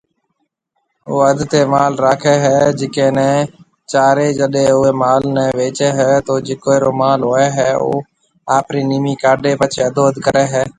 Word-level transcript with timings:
او 1.07 1.13
اڌ 1.29 1.37
تيَ 1.51 1.61
مال 1.73 1.93
راکيَ 2.05 2.35
ھيََََ 2.43 2.55
جڪيَ 2.79 3.07
نيَ 3.17 3.31
چارَي 3.91 4.27
جڏَي 4.39 4.65
اوئيَ 4.75 4.91
مال 5.01 5.21
نيَ 5.35 5.45
وچيَ 5.57 5.87
ھيََََ 5.97 6.09
تو 6.27 6.33
جڪيَ 6.47 6.75
رو 6.83 6.91
مال 7.01 7.19
ھوئيَ 7.27 7.47
ھيََََ 7.57 7.67
او 7.81 7.91
آپرِي 8.57 8.81
نيمي 8.89 9.13
ڪاڊَي 9.23 9.51
پڇيَ 9.59 9.81
اڌو 9.87 10.03
اڌ 10.07 10.15
ڪرَي 10.25 10.45
ھيَََ 10.53 10.63